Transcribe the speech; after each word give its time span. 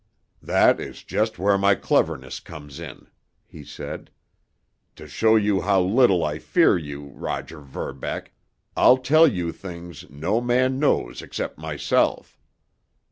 "That 0.41 0.79
is 0.79 1.03
just 1.03 1.37
where 1.37 1.59
my 1.59 1.75
cleverness 1.75 2.39
comes 2.39 2.79
in," 2.79 3.05
he 3.45 3.63
said. 3.63 4.09
"To 4.95 5.07
show 5.07 5.35
you 5.35 5.61
how 5.61 5.79
little 5.81 6.23
I 6.25 6.39
fear 6.39 6.75
you, 6.75 7.09
Roger 7.13 7.61
Verbeck, 7.61 8.33
I'll 8.75 8.97
tell 8.97 9.27
you 9.27 9.51
things 9.51 10.09
no 10.09 10.41
man 10.41 10.79
knows 10.79 11.21
except 11.21 11.59
myself. 11.59 12.39